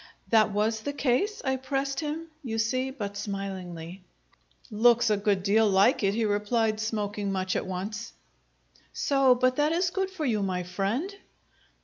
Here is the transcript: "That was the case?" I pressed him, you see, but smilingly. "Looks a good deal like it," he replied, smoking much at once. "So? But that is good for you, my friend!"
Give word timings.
"That 0.29 0.51
was 0.51 0.79
the 0.81 0.93
case?" 0.93 1.43
I 1.45 1.57
pressed 1.57 1.99
him, 1.99 2.25
you 2.43 2.57
see, 2.57 2.89
but 2.89 3.15
smilingly. 3.15 4.03
"Looks 4.71 5.11
a 5.11 5.15
good 5.17 5.43
deal 5.43 5.69
like 5.69 6.01
it," 6.01 6.15
he 6.15 6.25
replied, 6.25 6.79
smoking 6.79 7.31
much 7.31 7.55
at 7.55 7.67
once. 7.67 8.11
"So? 8.93 9.35
But 9.35 9.57
that 9.57 9.71
is 9.73 9.91
good 9.91 10.09
for 10.09 10.25
you, 10.25 10.41
my 10.41 10.63
friend!" 10.63 11.13